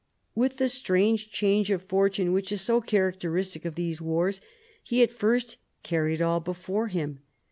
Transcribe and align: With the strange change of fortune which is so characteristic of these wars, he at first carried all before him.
With 0.33 0.57
the 0.57 0.67
strange 0.67 1.29
change 1.29 1.69
of 1.69 1.83
fortune 1.83 2.33
which 2.33 2.51
is 2.51 2.61
so 2.61 2.81
characteristic 2.81 3.65
of 3.65 3.75
these 3.75 4.01
wars, 4.01 4.41
he 4.81 5.03
at 5.03 5.13
first 5.13 5.57
carried 5.83 6.23
all 6.23 6.39
before 6.39 6.87
him. 6.87 7.19